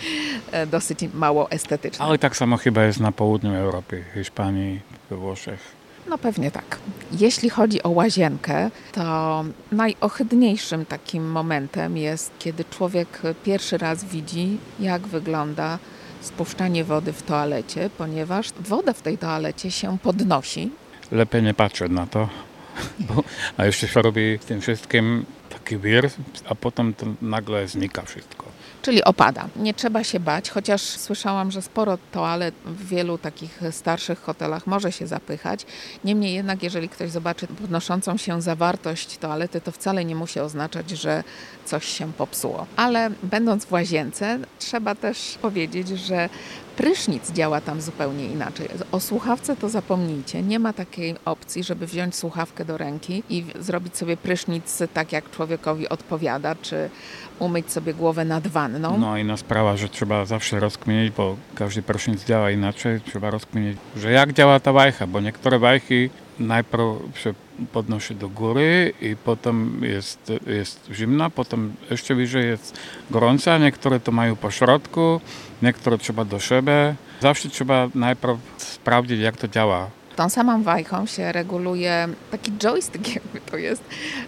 [0.70, 2.04] dosyć mało estetyczne.
[2.04, 5.81] Ale tak samo chyba jest na południu Europy, Hiszpanii, we Włoszech.
[6.08, 6.78] No pewnie tak.
[7.12, 15.06] Jeśli chodzi o łazienkę, to najohydniejszym takim momentem jest, kiedy człowiek pierwszy raz widzi, jak
[15.06, 15.78] wygląda
[16.20, 20.70] spuszczanie wody w toalecie, ponieważ woda w tej toalecie się podnosi.
[21.12, 22.28] Lepiej nie patrzeć na to,
[23.08, 23.24] bo,
[23.56, 26.10] a jeszcze się robi w tym wszystkim taki wir,
[26.48, 28.51] a potem to nagle znika wszystko.
[28.82, 29.48] Czyli opada.
[29.56, 34.92] Nie trzeba się bać, chociaż słyszałam, że sporo toalet w wielu takich starszych hotelach może
[34.92, 35.66] się zapychać.
[36.04, 41.24] Niemniej jednak, jeżeli ktoś zobaczy podnoszącą się zawartość toalety, to wcale nie musi oznaczać, że
[41.64, 42.66] coś się popsuło.
[42.76, 46.28] Ale będąc w łazience, trzeba też powiedzieć, że
[46.76, 48.68] Prysznic działa tam zupełnie inaczej.
[48.92, 50.42] O słuchawce to zapomnijcie.
[50.42, 55.30] Nie ma takiej opcji, żeby wziąć słuchawkę do ręki i zrobić sobie prysznic tak, jak
[55.30, 56.90] człowiekowi odpowiada, czy
[57.38, 58.98] umyć sobie głowę nad wanną.
[58.98, 63.00] No inna sprawa, że trzeba zawsze rozkminić, bo każdy prysznic działa inaczej.
[63.00, 66.10] Trzeba rozkminić, że jak działa ta wajcha, bo niektóre wajchy
[66.42, 67.34] najpierw się
[67.72, 72.78] podnosi do góry i potem jest, jest zimna, potem jeszcze wyżej jest
[73.10, 75.20] gorąca, niektóre to mają po środku,
[75.62, 76.94] niektóre trzeba do siebie.
[77.20, 79.90] Zawsze trzeba najpierw sprawdzić, jak to działa.
[80.16, 83.82] Tą samą wajchą się reguluje, taki joystick jakby to jest,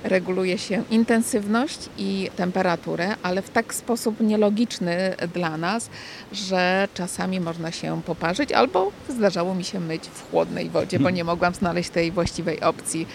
[0.04, 5.90] reguluje się intensywność i temperaturę, ale w tak sposób nielogiczny dla nas,
[6.32, 11.24] że czasami można się poparzyć albo zdarzało mi się myć w chłodnej wodzie, bo nie
[11.24, 13.06] mogłam znaleźć tej właściwej opcji,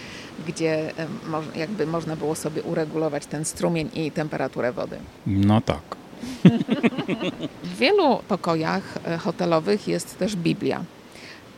[0.46, 0.92] gdzie
[1.56, 4.96] jakby można było sobie uregulować ten strumień i temperaturę wody.
[5.26, 5.82] No tak.
[7.64, 10.84] W wielu pokojach e, hotelowych jest też Biblia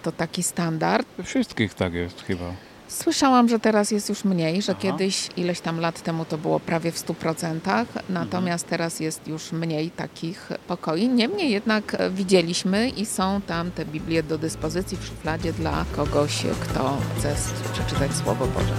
[0.02, 1.06] to taki standard.
[1.24, 2.52] Wszystkich tak jest chyba.
[2.88, 4.80] Słyszałam, że teraz jest już mniej, że Aha.
[4.82, 8.70] kiedyś ileś tam lat temu to było prawie w 100%, natomiast mhm.
[8.70, 11.08] teraz jest już mniej takich pokoi.
[11.08, 16.98] Niemniej jednak widzieliśmy i są tam te Biblie do dyspozycji w szufladzie dla kogoś, kto
[17.18, 17.34] chce
[17.72, 18.74] przeczytać Słowo Boże.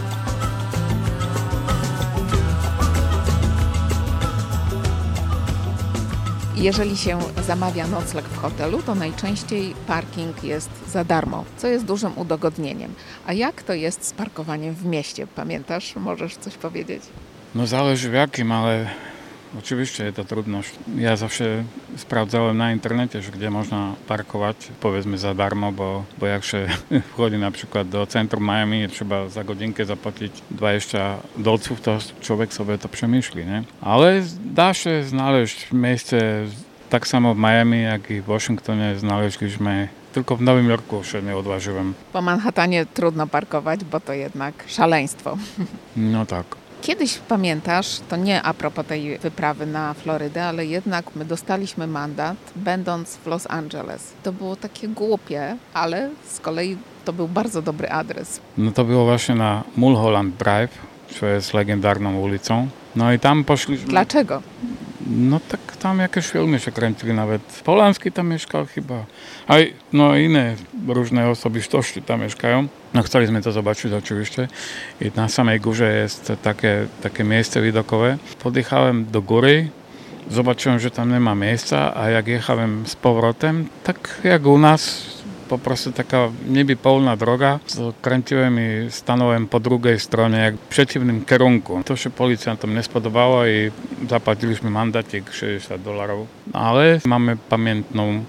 [6.64, 12.18] Jeżeli się zamawia nocleg w hotelu, to najczęściej parking jest za darmo, co jest dużym
[12.18, 12.94] udogodnieniem.
[13.28, 15.28] A jak to jest z parkowaniem w mieście?
[15.28, 15.96] Pamiętasz?
[15.96, 17.04] Możesz coś powiedzieć?
[17.56, 18.90] No zależy w jakim, ale
[19.60, 20.72] Oczywiście to trudność.
[20.98, 21.64] Ja zawsze
[21.98, 26.68] sprawdzałem na internecie, że gdzie można parkować, powiedzmy za darmo, bo, bo jak się
[27.12, 32.54] wchodzi na przykład do centrum Miami i trzeba za godzinkę zapłacić 20 dolców, to człowiek
[32.54, 33.64] sobie to przemyśli, nie?
[33.82, 36.46] Ale da się znaleźć miejsce
[36.90, 41.38] tak samo w Miami, jak i w Waszyngtonie znaleźliśmy tylko w Nowym Jorku się nie
[41.38, 41.94] odważyłem.
[42.14, 45.38] Po Manhattanie trudno parkować, bo to jednak szaleństwo.
[45.96, 46.46] No tak.
[46.84, 52.38] Kiedyś pamiętasz, to nie a propos tej wyprawy na Florydę, ale jednak my dostaliśmy mandat,
[52.56, 54.14] będąc w Los Angeles.
[54.24, 58.40] To było takie głupie, ale z kolei to był bardzo dobry adres.
[58.58, 60.72] No to było właśnie na Mulholland Drive,
[61.20, 62.68] co jest legendarną ulicą.
[62.96, 63.88] No i tam poszliśmy.
[63.88, 64.42] Dlaczego?
[65.08, 67.42] No tak tam jakieś filmy się kręcili nawet.
[67.64, 69.06] Polanski tam mieszkał chyba.
[69.48, 69.54] A
[69.94, 70.56] no inne
[70.88, 72.68] różne osobistości tam mieszkają.
[72.94, 74.48] No chcieliśmy to zobaczyć oczywiście.
[75.02, 78.18] I na samej górze jest takie, takie miejsce widokowe.
[78.44, 79.70] Podjechałem do góry,
[80.32, 85.13] zobaczyłem, że tam nie ma miejsca, a jak jechałem z powrotem, tak jak u nas
[85.54, 91.86] to proste taká nebypolná droga s krentivými stanovem po druhej strane, jak v přetivným kerunku.
[91.86, 93.70] To sa policajtom nespodobalo i
[94.10, 96.26] zaplatili sme mandatík 60 dolarov.
[96.58, 98.26] Ale máme pamätnú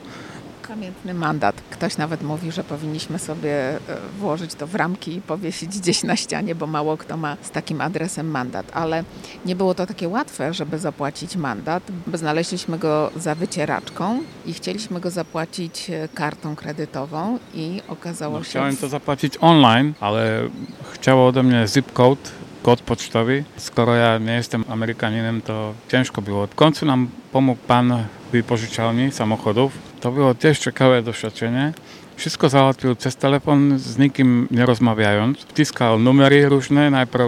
[0.68, 1.62] Pamiętny mandat.
[1.70, 3.79] Ktoś nawet mówi, że powinniśmy sobie e,
[4.18, 7.81] włożyć to w ramki i powiesić gdzieś na ścianie, bo mało kto ma z takim
[7.81, 8.66] adresem mandat.
[8.72, 9.05] Ale
[9.46, 11.83] nie było to takie łatwe, żeby zapłacić mandat.
[12.14, 18.50] Znaleźliśmy go za wycieraczką i chcieliśmy go zapłacić e, kartą kredytową i okazało no, się...
[18.50, 20.48] Chciałem to zapłacić online, ale
[20.92, 22.31] chciało ode mnie zip code,
[22.62, 23.44] kod pocztowy.
[23.57, 26.46] Skoro ja nie jestem Amerykaninem, to ciężko było.
[26.46, 29.93] W końcu nam pomógł pan wypożyczalni samochodów.
[30.04, 31.72] To było też ciekawe doświadczenie,
[32.16, 35.38] Wszystko załatwił przez telefon, z nikim nie rozmawiając.
[35.38, 37.24] Wciskał numery różne, najpierw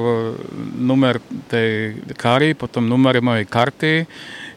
[0.78, 4.06] numer tej kary, potem numery mojej karty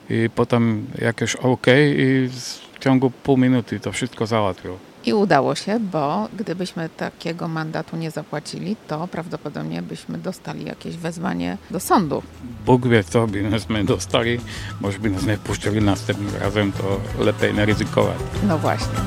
[0.09, 2.29] i potem jakieś OK i
[2.73, 4.88] w ciągu pół minuty to wszystko załatwił.
[5.05, 11.57] I udało się, bo gdybyśmy takiego mandatu nie zapłacili, to prawdopodobnie byśmy dostali jakieś wezwanie
[11.71, 12.23] do sądu.
[12.65, 13.49] Bóg wie, co by
[13.83, 14.39] dostali.
[14.81, 18.17] Może by nas nie wpuścili następnym razem, to lepiej nie ryzykować.
[18.47, 18.99] No właśnie.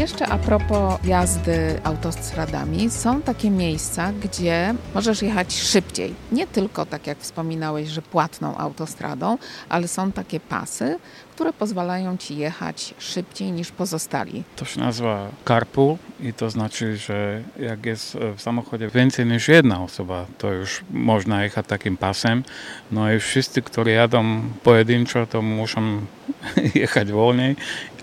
[0.00, 6.14] Jeszcze a propos jazdy autostradami, są takie miejsca, gdzie możesz jechać szybciej.
[6.32, 10.98] Nie tylko tak jak wspominałeś, że płatną autostradą, ale są takie pasy,
[11.34, 14.42] które pozwalają ci jechać szybciej niż pozostali.
[14.56, 19.82] To się nazywa carpool i to znaczy, że jak jest w samochodzie więcej niż jedna
[19.82, 22.44] osoba, to już można jechać takim pasem.
[22.92, 26.00] No i wszyscy, którzy jadą pojedynczo, to muszą
[26.74, 27.56] jechać wolniej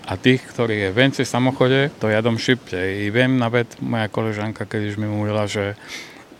[0.08, 3.04] a tych, którzy jest więcej w samochodzie, to jadą szybciej.
[3.04, 5.74] I wiem, nawet moja koleżanka kiedyś mi mówiła, że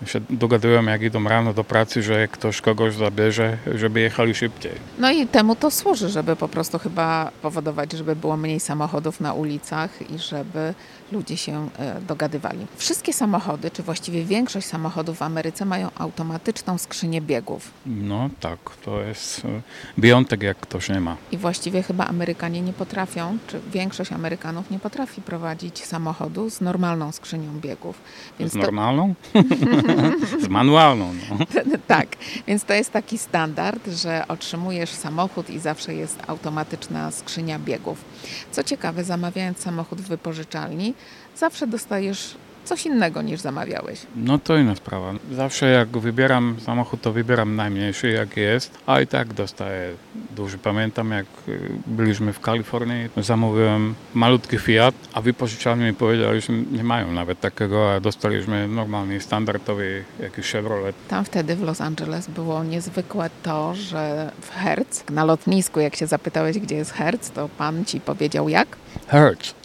[0.07, 4.72] się dogadują, jak idą rano do pracy, że ktoś kogoś zabierze, żeby jechali szybciej.
[4.98, 9.33] No i temu to służy, żeby po prostu chyba powodować, żeby było mniej samochodów na
[9.33, 10.74] ulicach i żeby
[11.12, 12.66] ludzie się e, dogadywali.
[12.77, 17.71] Wszystkie samochody, czy właściwie większość samochodów w Ameryce mają automatyczną skrzynię biegów.
[17.87, 19.62] No tak, to jest e,
[19.99, 21.16] wyjątek, jak ktoś nie ma.
[21.33, 27.12] I właściwie chyba Amerykanie nie potrafią, czy większość Amerykanów nie potrafi prowadzić samochodu z normalną
[27.12, 28.01] skrzynią biegów.
[28.38, 29.14] Więc z normalną?
[29.33, 29.42] To...
[30.44, 31.14] z manualną.
[31.31, 31.47] No.
[31.87, 32.16] tak,
[32.47, 38.05] więc to jest taki standard, że otrzymujesz samochód i zawsze jest automatyczna skrzynia biegów.
[38.53, 40.94] Co ciekawe, zamawiając samochód w wypożyczalni,
[41.38, 42.35] zawsze dostajesz
[42.68, 44.07] coś innego niż zamawiałeś.
[44.16, 45.12] No to inna sprawa.
[45.33, 49.94] Zawsze jak wybieram samochód, to wybieram najmniejszy jaki jest, a i tak dostaję
[50.37, 50.59] duży.
[50.59, 56.85] Pamiętam jak y, byliśmy w Kalifornii, zamówiłem malutki Fiat, a wypożyczalni mi powiedzieli, że nie
[56.85, 60.96] mają nawet takiego, a dostaliśmy normalny, standardowy jakiś Chevrolet.
[61.09, 66.07] Tam wtedy w Los Angeles było niezwykłe to, że w Hertz, na lotnisku jak się
[66.07, 68.68] zapytałeś, gdzie jest Hertz, to pan ci powiedział jak?
[69.07, 69.58] Hertz.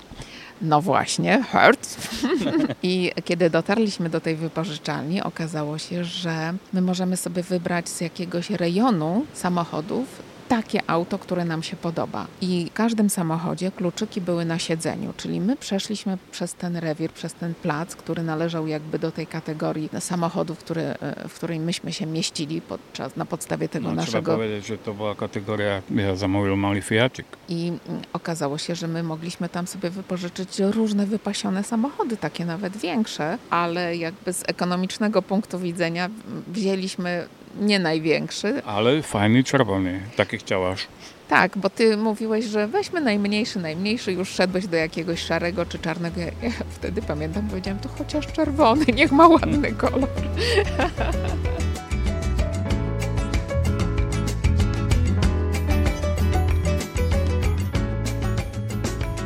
[0.63, 1.97] No właśnie, Hertz.
[2.83, 8.49] I kiedy dotarliśmy do tej wypożyczalni, okazało się, że my możemy sobie wybrać z jakiegoś
[8.49, 12.27] rejonu samochodów takie auto, które nam się podoba.
[12.41, 17.33] I w każdym samochodzie kluczyki były na siedzeniu, czyli my przeszliśmy przez ten rewir, przez
[17.33, 22.05] ten plac, który należał jakby do tej kategorii samochodów, który, e, w której myśmy się
[22.05, 24.21] mieścili podczas, na podstawie tego no, naszego...
[24.21, 27.25] Trzeba powiedzieć, że to była kategoria, ja zamówiłem mały Fiatik.
[27.49, 32.77] I mm, okazało się, że my mogliśmy tam sobie wypożyczyć różne wypasione samochody, takie nawet
[32.77, 36.09] większe, ale jakby z ekonomicznego punktu widzenia
[36.47, 37.27] wzięliśmy
[37.59, 38.61] nie największy.
[38.65, 40.87] Ale fajny czerwony, taki chciałaś.
[41.29, 46.21] Tak, bo ty mówiłeś, że weźmy najmniejszy, najmniejszy, już szedłeś do jakiegoś szarego czy czarnego.
[46.21, 50.09] Ja wtedy pamiętam, powiedziałem, to chociaż czerwony, niech ma ładny kolor.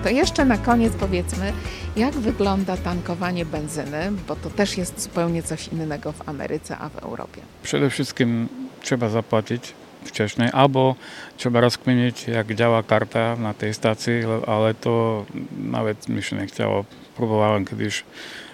[0.03, 1.53] To jeszcze na koniec powiedzmy,
[1.97, 6.97] jak wygląda tankowanie benzyny, bo to też jest zupełnie coś innego w Ameryce, a w
[6.97, 7.41] Europie.
[7.63, 8.47] Przede wszystkim
[8.81, 9.73] trzeba zapłacić
[10.05, 10.95] wcześniej, albo
[11.37, 14.13] trzeba rozkminić, jak działa karta na tej stacji,
[14.47, 15.25] ale to
[15.57, 16.85] nawet mi się nie chciało.
[17.15, 18.03] Próbowałem kiedyś,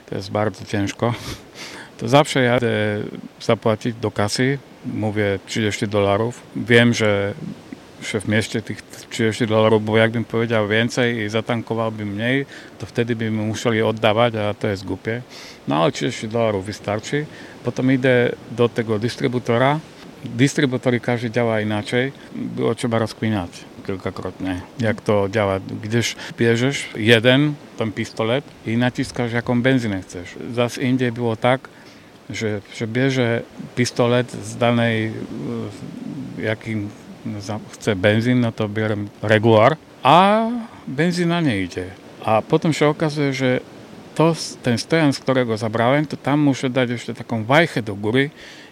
[0.09, 1.13] to jest bardzo ciężko.
[1.97, 3.03] To zawsze jadę
[3.41, 6.41] zapłacić do kasy, mówię 30 dolarów.
[6.55, 7.33] Wiem, że
[8.11, 12.45] w mieście tych 30 dolarów, bo jakbym powiedział więcej i zatankowałbym mniej,
[12.79, 15.21] to wtedy by musieli oddawać, a to jest głupie.
[15.67, 17.25] No ale 30 dolarów wystarczy.
[17.63, 19.79] Potem idę do tego dystrybutora.
[20.25, 22.11] Dystrybutory każdy działa inaczej.
[22.35, 23.49] Było trzeba rozkminiać
[23.85, 25.59] kilkakrotnie, jak to działa.
[25.83, 30.35] Gdyż bierzesz jeden, ten pistolet i naciskasz, jaką benzynę chcesz.
[30.53, 31.69] Zas indziej było tak,
[32.29, 33.41] że, że bierze
[33.75, 35.11] pistolet z danej
[36.43, 36.89] jakim
[37.71, 40.47] chce benzyn, no to biorę regular, a
[40.87, 41.85] benzyna nie idzie.
[42.25, 43.59] A potem się okazuje, że
[44.15, 48.29] to, ten stojan, z którego zabrałem, to tam muszę dać jeszcze taką wajchę do góry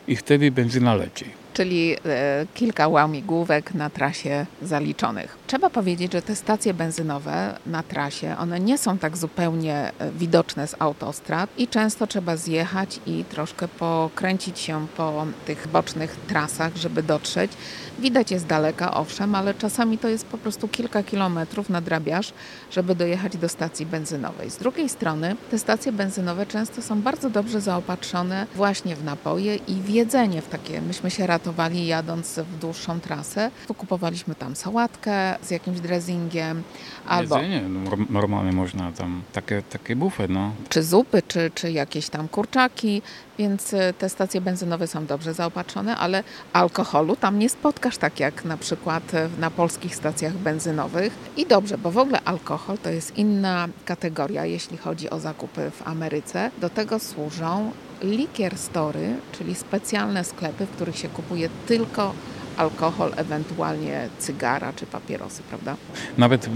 [0.07, 5.37] i wtedy benzyna leci czyli e, kilka łamigłówek na trasie zaliczonych.
[5.47, 10.67] Trzeba powiedzieć, że te stacje benzynowe na trasie, one nie są tak zupełnie e, widoczne
[10.67, 17.03] z autostrad i często trzeba zjechać i troszkę pokręcić się po tych bocznych trasach, żeby
[17.03, 17.51] dotrzeć.
[17.99, 22.33] Widać jest daleka, owszem, ale czasami to jest po prostu kilka kilometrów na drabiaż,
[22.71, 24.49] żeby dojechać do stacji benzynowej.
[24.49, 29.73] Z drugiej strony te stacje benzynowe często są bardzo dobrze zaopatrzone właśnie w napoje i
[29.73, 30.82] w jedzenie w takie.
[30.82, 33.51] Myśmy się ratowali jadąc w dłuższą trasę.
[33.77, 36.63] Kupowaliśmy tam sałatkę z jakimś dressingiem
[37.08, 40.52] albo Jedzenie norm- normalnie można tam, takie, takie bufet, no.
[40.69, 43.02] czy zupy, czy, czy jakieś tam kurczaki,
[43.37, 46.23] więc y, te stacje benzynowe są dobrze zaopatrzone, ale
[46.54, 51.13] alkoholu tam nie spotkasz tak jak na przykład y, na polskich stacjach benzynowych.
[51.37, 55.87] I dobrze, bo w ogóle alkohol to jest inna kategoria, jeśli chodzi o zakupy w
[55.87, 56.52] Ameryce.
[56.62, 57.71] Do tego służą
[58.04, 62.13] liquor story, czyli specjalne sklepy, w których się kupuje tylko
[62.58, 65.75] alkohol, ewentualnie cygara czy papierosy, prawda?
[66.17, 66.49] Nawet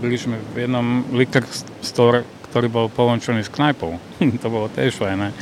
[0.00, 1.42] byliśmy w jednym liquor
[1.80, 3.98] store, który był połączony z knajpą.
[4.42, 5.32] To było też fajne,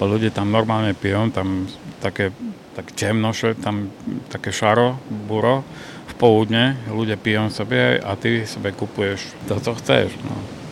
[0.00, 1.66] bo ludzie tam normalnie piją, tam
[2.00, 2.30] takie
[2.76, 3.32] tak ciemno,
[3.64, 3.88] tam
[4.30, 4.96] takie szaro,
[5.28, 5.62] buro
[6.06, 10.12] w południe, ludzie piją sobie, a ty sobie kupujesz to, co chcesz.
[10.24, 10.63] No.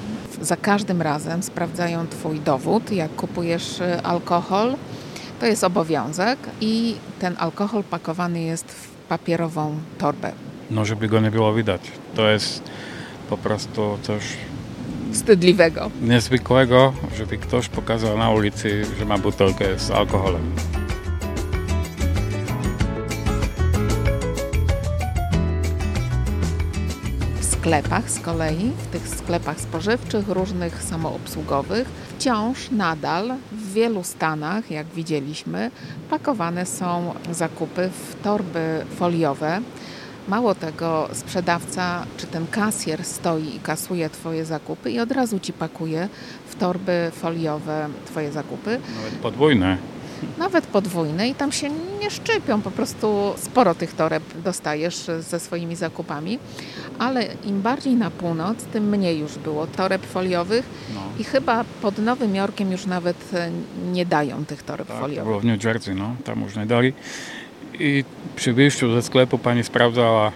[0.43, 4.75] Za każdym razem sprawdzają Twój dowód, jak kupujesz y, alkohol.
[5.41, 10.33] To jest obowiązek i ten alkohol pakowany jest w papierową torbę.
[10.71, 11.81] no, żeby go nie było widać.
[12.17, 12.63] To jest
[13.31, 14.23] po prostu coś
[15.13, 15.91] Wstydliwego.
[16.03, 20.43] niezwykłego, żeby ktoś pokazał na ulicy, że ma butelkę z alkoholem.
[27.63, 34.87] Sklepach z kolei, w tych sklepach spożywczych, różnych samoobsługowych, wciąż nadal w wielu stanach, jak
[34.87, 35.71] widzieliśmy,
[36.11, 39.61] pakowane są zakupy w torby foliowe.
[40.29, 45.53] Mało tego, sprzedawca czy ten kasjer stoi i kasuje Twoje zakupy i od razu Ci
[45.53, 46.09] pakuje
[46.47, 48.81] w torby foliowe Twoje zakupy.
[48.97, 49.77] Nawet podwójne.
[50.39, 51.71] Nawet podwójne i tam się
[52.01, 56.39] nie szczypią, po prostu sporo tych toreb dostajesz ze swoimi zakupami,
[56.99, 60.65] ale im bardziej na północ, tym mniej już było toreb foliowych
[60.95, 61.01] No.
[61.19, 63.51] i chyba pod Nowym Jorkiem już nawet e,
[63.93, 65.25] nie dają tych toreb Tak, foliowych.
[65.25, 66.93] było w New Jersey, no, tam już nie dali.
[67.79, 68.05] I
[68.37, 70.33] przy wyjściu ze sklepu pani sprawdzała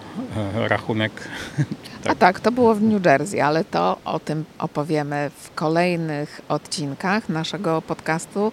[0.56, 1.12] e, rachunek.
[2.10, 7.28] A tak, to było w New Jersey, ale to o tym opowiemy w kolejnych odcinkach
[7.28, 8.52] naszego podcastu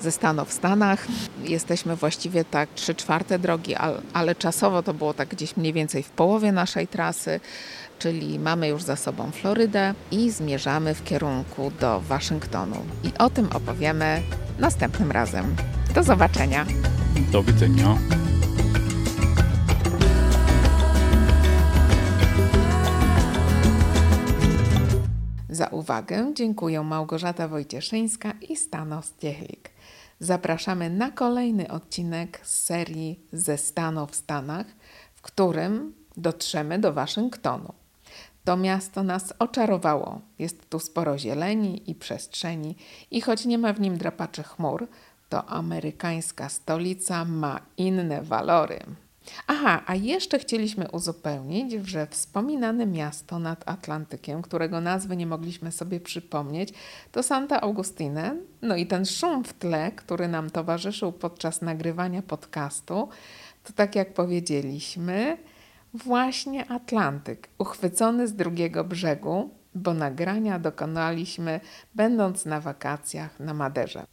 [0.00, 1.06] ze Stanów w Stanach.
[1.44, 6.02] Jesteśmy właściwie tak trzy czwarte drogi, al- ale czasowo to było tak gdzieś mniej więcej
[6.02, 7.40] w połowie naszej trasy,
[7.98, 12.76] czyli mamy już za sobą Florydę i zmierzamy w kierunku do Waszyngtonu.
[13.04, 14.22] I o tym opowiemy
[14.58, 15.56] następnym razem.
[15.94, 16.66] Do zobaczenia.
[17.32, 17.96] Do widzenia.
[25.48, 29.70] Za uwagę dziękuję Małgorzata Wojcieszyńska i Stanos Ciechlik.
[30.20, 34.66] Zapraszamy na kolejny odcinek z serii ze Stanów w Stanach,
[35.14, 37.72] w którym dotrzemy do Waszyngtonu.
[38.44, 40.20] To miasto nas oczarowało.
[40.38, 42.76] Jest tu sporo zieleni i przestrzeni
[43.10, 44.88] i choć nie ma w nim drapaczy chmur,
[45.28, 48.80] to amerykańska stolica ma inne walory.
[49.46, 56.00] Aha, a jeszcze chcieliśmy uzupełnić, że wspominane miasto nad Atlantykiem, którego nazwy nie mogliśmy sobie
[56.00, 56.72] przypomnieć,
[57.12, 58.36] to Santa Augustine.
[58.62, 63.08] No i ten szum w tle, który nam towarzyszył podczas nagrywania podcastu,
[63.64, 65.36] to tak jak powiedzieliśmy,
[65.94, 71.60] właśnie Atlantyk, uchwycony z drugiego brzegu, bo nagrania dokonaliśmy
[71.94, 74.06] będąc na wakacjach na Maderze.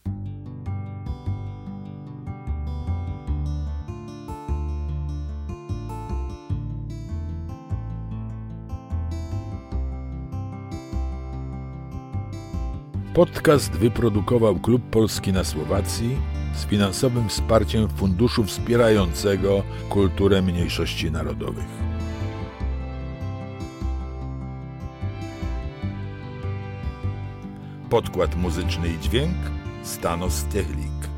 [13.14, 16.18] Podcast wyprodukował Klub Polski na Słowacji
[16.56, 21.66] z finansowym wsparciem Funduszu Wspierającego Kulturę Mniejszości Narodowych.
[27.90, 29.38] Podkład muzyczny i dźwięk
[29.84, 31.10] Stanos Techlik.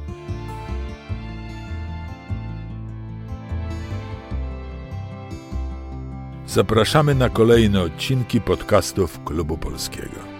[6.47, 10.34] Zapraszamy na kolejne odcinki podcastów Klubu Polskiego.